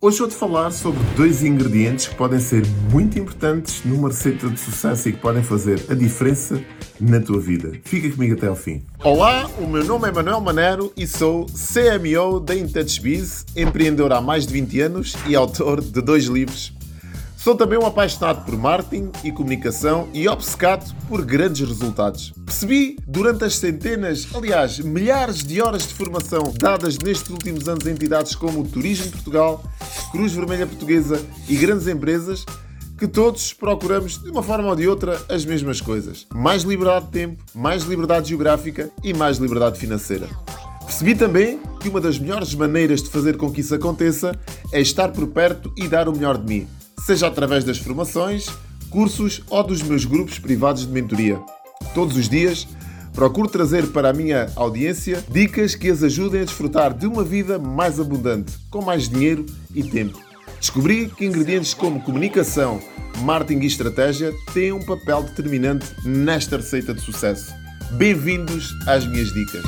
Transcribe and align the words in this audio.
Hoje 0.00 0.20
vou-te 0.20 0.34
falar 0.36 0.70
sobre 0.70 1.02
dois 1.16 1.42
ingredientes 1.42 2.06
que 2.06 2.14
podem 2.14 2.38
ser 2.38 2.62
muito 2.92 3.18
importantes 3.18 3.82
numa 3.84 4.06
receita 4.06 4.48
de 4.48 4.56
sucesso 4.56 5.08
e 5.08 5.12
que 5.12 5.18
podem 5.18 5.42
fazer 5.42 5.84
a 5.90 5.94
diferença 5.94 6.62
na 7.00 7.18
tua 7.18 7.40
vida. 7.40 7.72
Fica 7.82 8.08
comigo 8.08 8.34
até 8.34 8.46
ao 8.46 8.54
fim. 8.54 8.84
Olá, 9.02 9.50
o 9.58 9.66
meu 9.66 9.84
nome 9.84 10.08
é 10.08 10.12
Manuel 10.12 10.40
Manero 10.40 10.92
e 10.96 11.04
sou 11.04 11.46
CMO 11.46 12.38
da 12.38 12.54
InTouchBiz, 12.54 13.44
empreendedor 13.56 14.12
há 14.12 14.20
mais 14.20 14.46
de 14.46 14.52
20 14.52 14.80
anos 14.82 15.16
e 15.26 15.34
autor 15.34 15.80
de 15.80 16.00
dois 16.00 16.26
livros 16.26 16.77
Sou 17.38 17.54
também 17.54 17.78
um 17.78 17.86
apaixonado 17.86 18.44
por 18.44 18.58
marketing 18.58 19.12
e 19.22 19.30
comunicação 19.30 20.08
e 20.12 20.26
obcecado 20.26 20.92
por 21.06 21.24
grandes 21.24 21.66
resultados. 21.66 22.32
Percebi 22.44 22.96
durante 23.06 23.44
as 23.44 23.54
centenas, 23.54 24.26
aliás, 24.34 24.80
milhares 24.80 25.44
de 25.44 25.62
horas 25.62 25.86
de 25.86 25.94
formação 25.94 26.52
dadas 26.58 26.98
nestes 26.98 27.30
últimos 27.30 27.68
anos 27.68 27.86
a 27.86 27.92
entidades 27.92 28.34
como 28.34 28.62
o 28.62 28.64
Turismo 28.64 29.12
Portugal, 29.12 29.62
Cruz 30.10 30.32
Vermelha 30.32 30.66
Portuguesa 30.66 31.24
e 31.48 31.56
grandes 31.56 31.86
empresas 31.86 32.44
que 32.98 33.06
todos 33.06 33.52
procuramos, 33.52 34.18
de 34.20 34.30
uma 34.30 34.42
forma 34.42 34.70
ou 34.70 34.74
de 34.74 34.88
outra, 34.88 35.16
as 35.28 35.44
mesmas 35.44 35.80
coisas: 35.80 36.26
mais 36.34 36.64
liberdade 36.64 37.06
de 37.06 37.12
tempo, 37.12 37.44
mais 37.54 37.84
liberdade 37.84 38.30
geográfica 38.30 38.90
e 39.04 39.14
mais 39.14 39.38
liberdade 39.38 39.78
financeira. 39.78 40.28
Percebi 40.84 41.14
também 41.14 41.60
que 41.78 41.88
uma 41.88 42.00
das 42.00 42.18
melhores 42.18 42.52
maneiras 42.52 43.00
de 43.00 43.10
fazer 43.10 43.36
com 43.36 43.52
que 43.52 43.60
isso 43.60 43.76
aconteça 43.76 44.36
é 44.72 44.80
estar 44.80 45.12
por 45.12 45.28
perto 45.28 45.72
e 45.76 45.86
dar 45.86 46.08
o 46.08 46.12
melhor 46.12 46.36
de 46.36 46.44
mim 46.44 46.77
seja 47.04 47.26
através 47.26 47.64
das 47.64 47.78
formações, 47.78 48.46
cursos 48.90 49.42
ou 49.48 49.62
dos 49.62 49.82
meus 49.82 50.04
grupos 50.04 50.38
privados 50.38 50.86
de 50.86 50.92
mentoria. 50.92 51.40
Todos 51.94 52.16
os 52.16 52.28
dias 52.28 52.66
procuro 53.12 53.48
trazer 53.48 53.88
para 53.88 54.10
a 54.10 54.12
minha 54.12 54.50
audiência 54.54 55.24
dicas 55.28 55.74
que 55.74 55.90
as 55.90 56.02
ajudem 56.02 56.42
a 56.42 56.44
desfrutar 56.44 56.94
de 56.94 57.06
uma 57.06 57.24
vida 57.24 57.58
mais 57.58 57.98
abundante, 57.98 58.52
com 58.70 58.82
mais 58.82 59.08
dinheiro 59.08 59.44
e 59.74 59.82
tempo. 59.82 60.18
Descobri 60.60 61.08
que 61.08 61.24
ingredientes 61.24 61.74
como 61.74 62.00
comunicação, 62.00 62.80
marketing 63.22 63.60
e 63.60 63.66
estratégia 63.66 64.32
têm 64.52 64.72
um 64.72 64.84
papel 64.84 65.22
determinante 65.22 65.86
nesta 66.04 66.56
receita 66.56 66.94
de 66.94 67.00
sucesso. 67.00 67.52
Bem-vindos 67.92 68.74
às 68.86 69.06
minhas 69.06 69.32
dicas. 69.32 69.64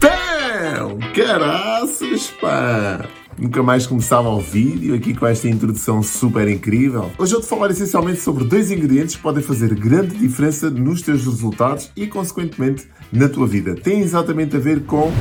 Pão! 0.00 0.98
Caraças, 1.14 2.30
pá! 2.40 3.08
Nunca 3.38 3.62
mais 3.62 3.86
começava 3.86 4.28
o 4.28 4.40
vídeo 4.40 4.96
aqui 4.96 5.14
com 5.14 5.24
esta 5.24 5.48
introdução 5.48 6.02
super 6.02 6.48
incrível. 6.48 7.08
Hoje 7.16 7.36
eu 7.36 7.40
te 7.40 7.46
falar 7.46 7.70
essencialmente 7.70 8.20
sobre 8.20 8.44
dois 8.44 8.72
ingredientes 8.72 9.14
que 9.14 9.22
podem 9.22 9.42
fazer 9.42 9.72
grande 9.76 10.16
diferença 10.16 10.68
nos 10.68 11.02
teus 11.02 11.24
resultados 11.24 11.88
e, 11.94 12.08
consequentemente, 12.08 12.88
na 13.12 13.28
tua 13.28 13.46
vida. 13.46 13.76
Tem 13.76 14.00
exatamente 14.00 14.56
a 14.56 14.58
ver 14.58 14.82
com 14.82 15.12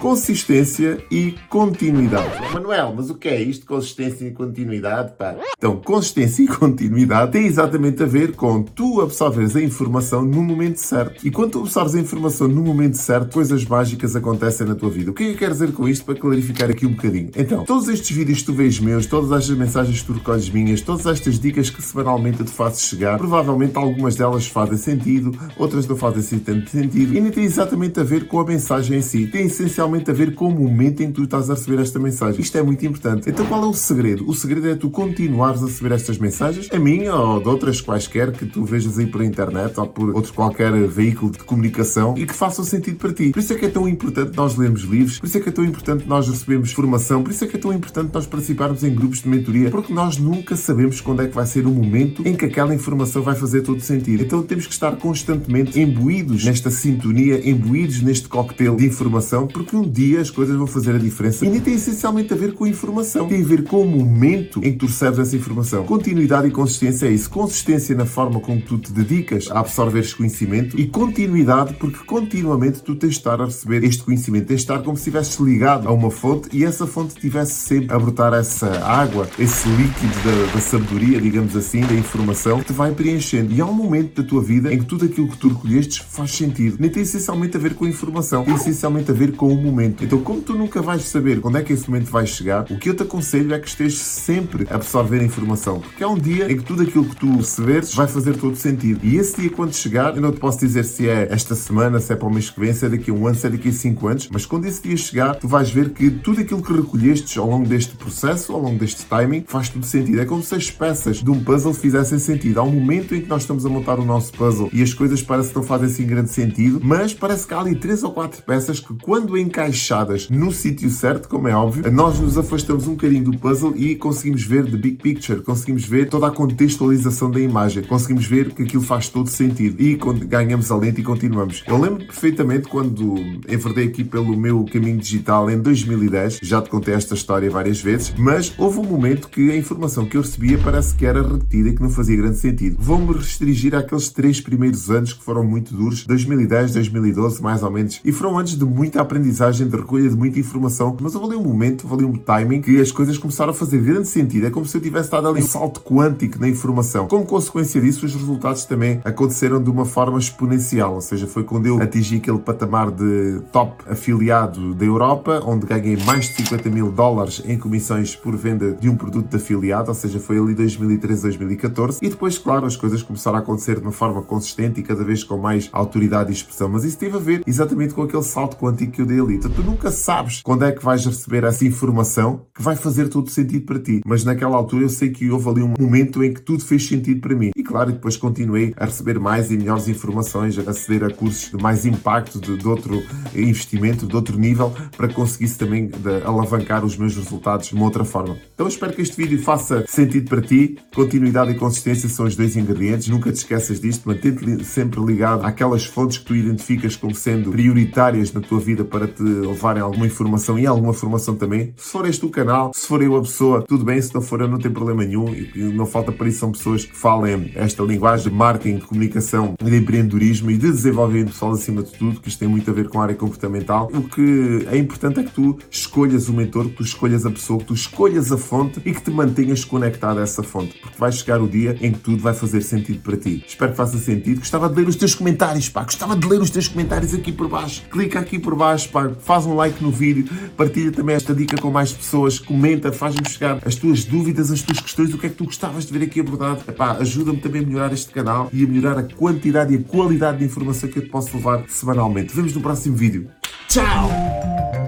consistência 0.00 1.04
e 1.10 1.34
continuidade. 1.50 2.30
Manuel, 2.54 2.94
mas 2.96 3.10
o 3.10 3.14
que 3.14 3.28
é 3.28 3.40
isto? 3.40 3.66
Consistência 3.66 4.24
e 4.24 4.30
continuidade, 4.30 5.12
pá? 5.18 5.36
Então, 5.58 5.76
consistência 5.76 6.42
e 6.42 6.48
continuidade 6.48 7.32
tem 7.32 7.44
exatamente 7.44 8.02
a 8.02 8.06
ver 8.06 8.32
com 8.32 8.62
tu 8.62 9.02
absorveres 9.02 9.54
a 9.54 9.60
informação 9.60 10.24
no 10.24 10.42
momento 10.42 10.78
certo. 10.78 11.24
E 11.24 11.30
quando 11.30 11.52
tu 11.52 11.60
absorves 11.60 11.94
a 11.94 12.00
informação 12.00 12.48
no 12.48 12.62
momento 12.62 12.94
certo, 12.94 13.30
coisas 13.30 13.62
mágicas 13.66 14.16
acontecem 14.16 14.66
na 14.66 14.74
tua 14.74 14.88
vida. 14.88 15.10
O 15.10 15.14
que 15.14 15.22
é 15.22 15.26
que 15.26 15.32
eu 15.34 15.38
quero 15.38 15.52
dizer 15.52 15.72
com 15.72 15.86
isto 15.86 16.02
para 16.06 16.14
clarificar 16.14 16.70
aqui 16.70 16.86
um 16.86 16.92
bocadinho? 16.92 17.30
Então, 17.36 17.64
todos 17.64 17.86
estes 17.86 18.16
vídeos 18.16 18.38
que 18.38 18.46
tu 18.46 18.54
vês 18.54 18.80
meus, 18.80 19.04
todas 19.04 19.30
estas 19.30 19.56
mensagens 19.56 20.00
que 20.00 20.06
tu 20.06 20.14
recolhes 20.14 20.48
minhas, 20.48 20.80
todas 20.80 21.04
estas 21.04 21.38
dicas 21.38 21.68
que 21.68 21.82
semanalmente 21.82 22.40
eu 22.40 22.46
te 22.46 22.52
faço 22.52 22.86
chegar, 22.86 23.18
provavelmente 23.18 23.76
algumas 23.76 24.16
delas 24.16 24.46
fazem 24.46 24.78
sentido, 24.78 25.38
outras 25.58 25.86
não 25.86 25.94
fazem 25.94 26.20
assim 26.20 26.38
tanto 26.38 26.70
sentido, 26.70 27.14
e 27.14 27.20
nem 27.20 27.30
tem 27.30 27.44
exatamente 27.44 28.00
a 28.00 28.02
ver 28.02 28.26
com 28.26 28.40
a 28.40 28.46
mensagem 28.46 28.96
em 28.96 29.02
si. 29.02 29.26
Tem 29.26 29.44
essencialmente 29.44 29.89
a 30.10 30.14
ver 30.14 30.34
com 30.34 30.48
o 30.48 30.50
momento 30.50 31.02
em 31.02 31.08
que 31.08 31.14
tu 31.14 31.24
estás 31.24 31.50
a 31.50 31.54
receber 31.54 31.80
esta 31.80 31.98
mensagem. 31.98 32.40
Isto 32.40 32.58
é 32.58 32.62
muito 32.62 32.84
importante. 32.84 33.28
Então 33.28 33.44
qual 33.46 33.62
é 33.64 33.66
o 33.66 33.74
segredo? 33.74 34.28
O 34.28 34.34
segredo 34.34 34.68
é 34.68 34.74
tu 34.74 34.90
continuares 34.90 35.62
a 35.62 35.66
receber 35.66 35.94
estas 35.94 36.18
mensagens, 36.18 36.68
a 36.72 36.78
minha 36.78 37.14
ou 37.14 37.40
de 37.40 37.48
outras 37.48 37.80
quaisquer 37.80 38.32
que 38.32 38.46
tu 38.46 38.64
vejas 38.64 38.98
aí 38.98 39.06
por 39.06 39.22
internet 39.22 39.78
ou 39.78 39.86
por 39.86 40.14
outro 40.14 40.32
qualquer 40.32 40.72
veículo 40.86 41.32
de 41.32 41.38
comunicação 41.38 42.14
e 42.16 42.26
que 42.26 42.34
façam 42.34 42.64
sentido 42.64 42.96
para 42.96 43.12
ti. 43.12 43.30
Por 43.30 43.40
isso 43.40 43.52
é 43.52 43.56
que 43.56 43.66
é 43.66 43.68
tão 43.68 43.88
importante 43.88 44.36
nós 44.36 44.56
lermos 44.56 44.82
livros, 44.82 45.18
por 45.18 45.26
isso 45.26 45.38
é 45.38 45.40
que 45.40 45.48
é 45.48 45.52
tão 45.52 45.64
importante 45.64 46.06
nós 46.06 46.28
recebermos 46.28 46.72
formação, 46.72 47.22
por 47.22 47.30
isso 47.30 47.44
é 47.44 47.46
que 47.46 47.56
é 47.56 47.60
tão 47.60 47.72
importante 47.72 48.10
nós 48.12 48.26
participarmos 48.26 48.82
em 48.84 48.94
grupos 48.94 49.22
de 49.22 49.28
mentoria, 49.28 49.70
porque 49.70 49.92
nós 49.92 50.16
nunca 50.16 50.56
sabemos 50.56 51.00
quando 51.00 51.22
é 51.22 51.28
que 51.28 51.34
vai 51.34 51.46
ser 51.46 51.66
o 51.66 51.70
momento 51.70 52.26
em 52.26 52.36
que 52.36 52.44
aquela 52.44 52.74
informação 52.74 53.22
vai 53.22 53.34
fazer 53.34 53.62
todo 53.62 53.80
sentido. 53.80 54.22
Então 54.22 54.42
temos 54.42 54.66
que 54.66 54.72
estar 54.72 54.96
constantemente 54.96 55.80
imbuídos 55.80 56.44
nesta 56.44 56.70
sintonia, 56.70 57.48
imbuídos 57.48 58.02
neste 58.02 58.28
coquetel 58.28 58.76
de 58.76 58.86
informação, 58.86 59.46
porque 59.46 59.76
um 59.80 59.88
dia 59.88 60.20
as 60.20 60.30
coisas 60.30 60.56
vão 60.56 60.66
fazer 60.66 60.94
a 60.94 60.98
diferença. 60.98 61.44
E 61.44 61.48
nem 61.48 61.60
tem 61.60 61.74
essencialmente 61.74 62.32
a 62.32 62.36
ver 62.36 62.54
com 62.54 62.64
a 62.64 62.68
informação, 62.68 63.26
tem 63.26 63.42
a 63.42 63.46
ver 63.46 63.64
com 63.64 63.82
o 63.82 63.86
momento 63.86 64.60
em 64.60 64.72
que 64.72 64.78
tu 64.78 64.86
recebes 64.86 65.18
essa 65.18 65.36
informação. 65.36 65.84
Continuidade 65.84 66.48
e 66.48 66.50
consistência 66.50 67.06
é 67.06 67.10
isso. 67.10 67.30
Consistência 67.30 67.94
na 67.94 68.06
forma 68.06 68.40
como 68.40 68.60
tu 68.60 68.78
te 68.78 68.92
dedicas 68.92 69.48
a 69.50 69.60
absorver 69.60 70.00
este 70.00 70.16
conhecimento 70.16 70.78
e 70.78 70.86
continuidade 70.86 71.74
porque 71.74 71.98
continuamente 72.04 72.82
tu 72.82 72.94
tens 72.94 73.10
de 73.10 73.18
estar 73.18 73.40
a 73.40 73.44
receber 73.46 73.82
este 73.84 74.02
conhecimento, 74.02 74.46
tens 74.46 74.56
de 74.56 74.62
estar 74.62 74.80
como 74.80 74.96
se 74.96 75.02
estivesse 75.02 75.42
ligado 75.42 75.88
a 75.88 75.92
uma 75.92 76.10
fonte 76.10 76.48
e 76.52 76.64
essa 76.64 76.86
fonte 76.86 77.14
estivesse 77.14 77.54
sempre 77.54 77.94
a 77.94 77.98
brotar 77.98 78.32
essa 78.34 78.84
água, 78.84 79.28
esse 79.38 79.68
líquido 79.68 80.14
da, 80.24 80.52
da 80.54 80.60
sabedoria, 80.60 81.20
digamos 81.20 81.56
assim, 81.56 81.80
da 81.80 81.94
informação 81.94 82.60
que 82.60 82.66
te 82.66 82.72
vai 82.72 82.92
preenchendo. 82.92 83.52
E 83.52 83.60
há 83.60 83.66
um 83.66 83.72
momento 83.72 84.22
da 84.22 84.28
tua 84.28 84.42
vida 84.42 84.72
em 84.72 84.78
que 84.78 84.84
tudo 84.84 85.04
aquilo 85.04 85.28
que 85.28 85.36
tu 85.36 85.48
recolhestes 85.48 85.98
faz 85.98 86.32
sentido. 86.32 86.76
Nem 86.78 86.90
tem 86.90 87.02
essencialmente 87.02 87.56
a 87.56 87.60
ver 87.60 87.74
com 87.74 87.84
a 87.84 87.88
informação, 87.88 88.44
tem 88.44 88.54
essencialmente 88.54 89.10
a 89.10 89.14
ver 89.14 89.32
com 89.32 89.52
o 89.52 89.56
momento. 89.70 90.04
Então, 90.04 90.20
como 90.20 90.40
tu 90.40 90.54
nunca 90.54 90.82
vais 90.82 91.02
saber 91.02 91.40
quando 91.40 91.58
é 91.58 91.62
que 91.62 91.72
esse 91.72 91.88
momento 91.88 92.10
vai 92.10 92.26
chegar, 92.26 92.66
o 92.70 92.78
que 92.78 92.90
eu 92.90 92.94
te 92.94 93.02
aconselho 93.02 93.54
é 93.54 93.58
que 93.58 93.68
estejas 93.68 93.98
sempre 93.98 94.66
a 94.70 94.74
absorver 94.74 95.20
a 95.20 95.24
informação, 95.24 95.80
porque 95.80 96.02
é 96.02 96.06
um 96.06 96.18
dia 96.18 96.50
em 96.50 96.56
que 96.56 96.64
tudo 96.64 96.82
aquilo 96.82 97.04
que 97.04 97.16
tu 97.16 97.36
receberes 97.36 97.94
vai 97.94 98.06
fazer 98.06 98.36
todo 98.36 98.56
sentido. 98.56 99.00
E 99.02 99.16
esse 99.16 99.40
dia, 99.40 99.50
quando 99.50 99.74
chegar, 99.74 100.14
eu 100.16 100.22
não 100.22 100.32
te 100.32 100.40
posso 100.40 100.58
dizer 100.58 100.84
se 100.84 101.08
é 101.08 101.28
esta 101.30 101.54
semana, 101.54 102.00
se 102.00 102.12
é 102.12 102.16
para 102.16 102.28
o 102.28 102.32
mês 102.32 102.50
que 102.50 102.60
vem, 102.60 102.72
se 102.72 102.86
é 102.86 102.88
daqui 102.88 103.10
a 103.10 103.14
um 103.14 103.26
ano, 103.26 103.36
se 103.36 103.46
é 103.46 103.50
daqui 103.50 103.68
a 103.68 103.72
cinco 103.72 104.08
anos, 104.08 104.28
mas 104.32 104.46
quando 104.46 104.66
esse 104.66 104.82
dia 104.82 104.96
chegar, 104.96 105.34
tu 105.36 105.48
vais 105.48 105.70
ver 105.70 105.90
que 105.90 106.10
tudo 106.10 106.40
aquilo 106.40 106.62
que 106.62 106.72
recolhestes 106.72 107.36
ao 107.38 107.48
longo 107.48 107.68
deste 107.68 107.96
processo, 107.96 108.52
ao 108.52 108.60
longo 108.60 108.78
deste 108.78 109.04
timing, 109.06 109.44
faz 109.46 109.68
tudo 109.68 109.86
sentido. 109.86 110.20
É 110.20 110.24
como 110.24 110.42
se 110.42 110.54
as 110.54 110.70
peças 110.70 111.22
de 111.22 111.30
um 111.30 111.42
puzzle 111.42 111.72
fizessem 111.72 112.18
sentido. 112.18 112.60
Há 112.60 112.62
um 112.62 112.72
momento 112.72 113.14
em 113.14 113.20
que 113.20 113.28
nós 113.28 113.42
estamos 113.42 113.64
a 113.64 113.68
montar 113.68 113.98
o 113.98 114.04
nosso 114.04 114.32
puzzle 114.32 114.68
e 114.72 114.82
as 114.82 114.92
coisas 114.92 115.22
parecem 115.22 115.52
que 115.52 115.58
não 115.58 115.64
fazem 115.64 115.86
assim 115.86 116.06
grande 116.06 116.30
sentido, 116.30 116.80
mas 116.82 117.14
parece 117.14 117.46
que 117.46 117.54
há 117.54 117.60
ali 117.60 117.74
três 117.74 118.02
ou 118.02 118.12
quatro 118.12 118.42
peças 118.42 118.80
que, 118.80 118.94
quando 119.02 119.36
encaixam, 119.36 119.59
encaixadas 119.60 120.28
no 120.30 120.50
sítio 120.50 120.88
certo, 120.88 121.28
como 121.28 121.46
é 121.46 121.54
óbvio, 121.54 121.90
nós 121.92 122.18
nos 122.18 122.38
afastamos 122.38 122.86
um 122.86 122.92
bocadinho 122.92 123.24
do 123.24 123.38
puzzle 123.38 123.74
e 123.76 123.94
conseguimos 123.94 124.42
ver 124.42 124.64
the 124.64 124.76
big 124.76 124.96
picture, 124.96 125.42
conseguimos 125.42 125.84
ver 125.84 126.08
toda 126.08 126.28
a 126.28 126.30
contextualização 126.30 127.30
da 127.30 127.38
imagem, 127.38 127.82
conseguimos 127.82 128.24
ver 128.24 128.52
que 128.52 128.62
aquilo 128.62 128.82
faz 128.82 129.08
todo 129.08 129.28
sentido. 129.28 129.80
E 129.80 129.98
ganhamos 130.26 130.70
a 130.70 130.76
lente 130.76 131.00
e 131.00 131.04
continuamos. 131.04 131.62
Eu 131.66 131.78
lembro 131.78 132.06
perfeitamente 132.06 132.68
quando 132.68 133.16
enverdei 133.48 133.88
aqui 133.88 134.02
pelo 134.02 134.36
meu 134.36 134.64
caminho 134.64 134.98
digital 134.98 135.50
em 135.50 135.60
2010, 135.60 136.40
já 136.42 136.62
te 136.62 136.70
contei 136.70 136.94
esta 136.94 137.14
história 137.14 137.50
várias 137.50 137.80
vezes, 137.80 138.14
mas 138.16 138.52
houve 138.56 138.78
um 138.78 138.84
momento 138.84 139.28
que 139.28 139.50
a 139.50 139.56
informação 139.56 140.06
que 140.06 140.16
eu 140.16 140.22
recebia 140.22 140.58
parece 140.58 140.94
que 140.94 141.04
era 141.04 141.22
repetida 141.22 141.68
e 141.68 141.74
que 141.74 141.82
não 141.82 141.90
fazia 141.90 142.16
grande 142.16 142.38
sentido. 142.38 142.76
Vou-me 142.78 143.12
restringir 143.12 143.74
àqueles 143.74 144.08
três 144.08 144.40
primeiros 144.40 144.90
anos 144.90 145.12
que 145.12 145.22
foram 145.22 145.44
muito 145.44 145.74
duros, 145.74 146.06
2010, 146.06 146.72
2012, 146.72 147.42
mais 147.42 147.62
ou 147.62 147.70
menos, 147.70 148.00
e 148.04 148.10
foram 148.10 148.38
anos 148.38 148.56
de 148.56 148.64
muita 148.64 149.00
aprendizagem 149.00 149.49
aprendizagem, 149.50 149.68
de 149.68 149.76
recolha 149.76 150.08
de 150.08 150.16
muita 150.16 150.38
informação, 150.38 150.96
mas 151.00 151.14
houve 151.14 151.34
ali 151.34 151.36
um 151.36 151.46
momento, 151.48 151.86
houve 151.88 152.04
ali 152.04 152.12
um 152.12 152.16
timing 152.16 152.62
que 152.62 152.80
as 152.80 152.92
coisas 152.92 153.18
começaram 153.18 153.50
a 153.50 153.54
fazer 153.54 153.78
grande 153.78 154.08
sentido. 154.08 154.46
É 154.46 154.50
como 154.50 154.64
se 154.66 154.76
eu 154.76 154.80
tivesse 154.80 155.10
dado 155.10 155.28
ali 155.28 155.42
um 155.42 155.46
salto 155.46 155.80
quântico 155.80 156.38
na 156.38 156.48
informação. 156.48 157.08
Como 157.08 157.26
consequência 157.26 157.80
disso, 157.80 158.06
os 158.06 158.14
resultados 158.14 158.64
também 158.64 159.00
aconteceram 159.04 159.62
de 159.62 159.70
uma 159.70 159.84
forma 159.84 160.18
exponencial, 160.18 160.94
ou 160.94 161.00
seja, 161.00 161.26
foi 161.26 161.44
quando 161.44 161.66
eu 161.66 161.80
atingi 161.82 162.16
aquele 162.16 162.38
patamar 162.38 162.90
de 162.90 163.40
top 163.52 163.84
afiliado 163.88 164.74
da 164.74 164.84
Europa, 164.84 165.42
onde 165.44 165.66
ganhei 165.66 165.96
mais 166.04 166.26
de 166.26 166.36
50 166.36 166.70
mil 166.70 166.90
dólares 166.90 167.42
em 167.44 167.58
comissões 167.58 168.14
por 168.14 168.36
venda 168.36 168.72
de 168.72 168.88
um 168.88 168.96
produto 168.96 169.28
de 169.28 169.36
afiliado, 169.36 169.88
ou 169.88 169.94
seja, 169.94 170.20
foi 170.20 170.38
ali 170.38 170.54
2013, 170.54 171.22
2014, 171.22 171.98
e 172.02 172.08
depois, 172.08 172.38
claro, 172.38 172.66
as 172.66 172.76
coisas 172.76 173.02
começaram 173.02 173.38
a 173.38 173.40
acontecer 173.40 173.76
de 173.76 173.82
uma 173.82 173.92
forma 173.92 174.22
consistente 174.22 174.80
e 174.80 174.82
cada 174.82 175.04
vez 175.04 175.24
com 175.24 175.36
mais 175.36 175.68
autoridade 175.72 176.30
e 176.30 176.34
expressão, 176.34 176.68
mas 176.68 176.84
isso 176.84 176.98
teve 176.98 177.16
a 177.16 177.20
ver 177.20 177.42
exatamente 177.46 177.94
com 177.94 178.02
aquele 178.02 178.22
salto 178.22 178.56
quântico 178.56 178.92
que 178.92 179.02
eu 179.02 179.06
dei 179.06 179.20
ali. 179.20 179.29
Então, 179.34 179.50
tu 179.50 179.62
nunca 179.62 179.90
sabes 179.90 180.42
quando 180.42 180.64
é 180.64 180.72
que 180.72 180.84
vais 180.84 181.04
receber 181.04 181.44
essa 181.44 181.64
informação 181.64 182.46
que 182.54 182.62
vai 182.62 182.74
fazer 182.74 183.08
todo 183.08 183.30
sentido 183.30 183.64
para 183.64 183.78
ti. 183.78 184.00
Mas 184.04 184.24
naquela 184.24 184.56
altura 184.56 184.84
eu 184.84 184.88
sei 184.88 185.10
que 185.10 185.30
houve 185.30 185.48
ali 185.48 185.62
um 185.62 185.74
momento 185.78 186.22
em 186.24 186.34
que 186.34 186.42
tudo 186.42 186.64
fez 186.64 186.86
sentido 186.86 187.20
para 187.20 187.34
mim. 187.34 187.50
E 187.56 187.62
claro, 187.62 187.92
depois 187.92 188.16
continuei 188.16 188.74
a 188.76 188.86
receber 188.86 189.18
mais 189.18 189.50
e 189.50 189.56
melhores 189.56 189.88
informações, 189.88 190.58
a 190.58 190.70
aceder 190.70 191.04
a 191.04 191.10
cursos 191.10 191.50
de 191.50 191.62
mais 191.62 191.86
impacto, 191.86 192.40
de, 192.40 192.56
de 192.56 192.66
outro 192.66 193.02
investimento, 193.34 194.06
de 194.06 194.16
outro 194.16 194.38
nível, 194.38 194.72
para 194.96 195.08
que 195.08 195.14
conseguisse 195.14 195.56
também 195.58 195.86
de, 195.86 196.22
alavancar 196.24 196.84
os 196.84 196.96
meus 196.96 197.16
resultados 197.16 197.68
de 197.68 197.74
uma 197.74 197.84
outra 197.84 198.04
forma. 198.04 198.36
Então 198.54 198.66
espero 198.66 198.92
que 198.92 199.02
este 199.02 199.16
vídeo 199.16 199.40
faça 199.42 199.84
sentido 199.86 200.28
para 200.28 200.40
ti. 200.40 200.78
Continuidade 200.94 201.52
e 201.52 201.54
consistência 201.54 202.08
são 202.08 202.26
os 202.26 202.34
dois 202.34 202.56
ingredientes. 202.56 203.08
Nunca 203.08 203.30
te 203.30 203.36
esqueças 203.36 203.80
disto. 203.80 204.08
Mantente-te 204.08 204.64
sempre 204.64 205.00
ligado 205.00 205.44
àquelas 205.44 205.84
fontes 205.84 206.18
que 206.18 206.24
tu 206.24 206.34
identificas 206.34 206.96
como 206.96 207.14
sendo 207.14 207.50
prioritárias 207.50 208.32
na 208.32 208.40
tua 208.40 208.58
vida 208.58 208.84
para 208.84 209.06
te 209.06 209.19
te 209.20 209.46
levarem 209.46 209.82
alguma 209.82 210.06
informação 210.06 210.58
e 210.58 210.66
alguma 210.66 210.92
formação 210.92 211.36
também. 211.36 211.74
Se 211.76 211.92
for 211.92 212.08
este 212.08 212.24
o 212.24 212.30
canal, 212.30 212.72
se 212.74 212.86
for 212.86 213.02
eu 213.02 213.16
a 213.16 213.20
pessoa, 213.20 213.62
tudo 213.62 213.84
bem, 213.84 214.00
se 214.00 214.14
não 214.14 214.22
for 214.22 214.40
eu 214.40 214.48
não 214.48 214.58
tem 214.58 214.70
problema 214.70 215.04
nenhum 215.04 215.28
e 215.34 215.58
não 215.74 215.86
falta 215.86 216.10
para 216.10 216.28
isso 216.28 216.40
são 216.40 216.52
pessoas 216.52 216.84
que 216.84 216.96
falem 216.96 217.52
esta 217.54 217.82
linguagem 217.82 218.30
de 218.30 218.34
marketing, 218.34 218.76
de 218.76 218.86
comunicação, 218.86 219.54
de 219.62 219.76
empreendedorismo 219.76 220.50
e 220.50 220.56
de 220.56 220.70
desenvolvimento 220.70 221.32
pessoal 221.32 221.52
acima 221.52 221.82
de 221.82 221.90
tudo, 221.92 222.20
que 222.20 222.28
isto 222.28 222.38
tem 222.38 222.48
muito 222.48 222.70
a 222.70 222.74
ver 222.74 222.88
com 222.88 223.00
a 223.00 223.02
área 223.02 223.14
comportamental. 223.14 223.90
O 223.92 224.02
que 224.02 224.66
é 224.70 224.76
importante 224.76 225.20
é 225.20 225.22
que 225.22 225.32
tu 225.32 225.58
escolhas 225.70 226.28
o 226.28 226.32
mentor, 226.32 226.64
que 226.64 226.76
tu 226.76 226.82
escolhas 226.82 227.26
a 227.26 227.30
pessoa, 227.30 227.58
que 227.58 227.66
tu 227.66 227.74
escolhas 227.74 228.32
a 228.32 228.38
fonte 228.38 228.80
e 228.84 228.92
que 228.92 229.02
te 229.02 229.10
mantenhas 229.10 229.64
conectado 229.64 230.18
a 230.18 230.22
essa 230.22 230.42
fonte, 230.42 230.78
porque 230.80 230.96
vai 230.98 231.12
chegar 231.12 231.40
o 231.40 231.48
dia 231.48 231.76
em 231.80 231.92
que 231.92 231.98
tudo 231.98 232.22
vai 232.22 232.32
fazer 232.32 232.62
sentido 232.62 233.00
para 233.02 233.16
ti. 233.16 233.44
Espero 233.46 233.72
que 233.72 233.76
faça 233.76 233.98
sentido. 233.98 234.38
Gostava 234.38 234.68
de 234.68 234.76
ler 234.76 234.88
os 234.88 234.96
teus 234.96 235.14
comentários, 235.14 235.68
pá. 235.68 235.82
Gostava 235.82 236.16
de 236.16 236.26
ler 236.26 236.40
os 236.40 236.50
teus 236.50 236.68
comentários 236.68 237.12
aqui 237.12 237.32
por 237.32 237.48
baixo. 237.48 237.82
Clica 237.90 238.18
aqui 238.20 238.38
por 238.38 238.54
baixo, 238.54 238.88
pá. 238.88 239.09
Faz 239.20 239.46
um 239.46 239.54
like 239.54 239.82
no 239.82 239.90
vídeo, 239.90 240.24
partilha 240.56 240.92
também 240.92 241.16
esta 241.16 241.34
dica 241.34 241.56
com 241.56 241.70
mais 241.70 241.92
pessoas, 241.92 242.38
comenta, 242.38 242.92
faz-me 242.92 243.28
chegar 243.28 243.58
as 243.64 243.74
tuas 243.74 244.04
dúvidas, 244.04 244.50
as 244.50 244.62
tuas 244.62 244.80
questões, 244.80 245.12
o 245.12 245.18
que 245.18 245.26
é 245.26 245.28
que 245.28 245.36
tu 245.36 245.44
gostavas 245.44 245.86
de 245.86 245.92
ver 245.92 246.04
aqui 246.04 246.20
abordado. 246.20 246.62
Ajuda-me 247.00 247.38
também 247.38 247.62
a 247.62 247.66
melhorar 247.66 247.92
este 247.92 248.10
canal 248.12 248.48
e 248.52 248.64
a 248.64 248.68
melhorar 248.68 248.98
a 248.98 249.02
quantidade 249.02 249.74
e 249.74 249.78
a 249.78 249.82
qualidade 249.82 250.38
de 250.38 250.44
informação 250.44 250.88
que 250.88 250.98
eu 250.98 251.02
te 251.02 251.08
posso 251.08 251.36
levar 251.36 251.64
semanalmente. 251.68 252.34
Vemos 252.34 252.54
no 252.54 252.60
próximo 252.60 252.96
vídeo. 252.96 253.28
Tchau! 253.68 254.79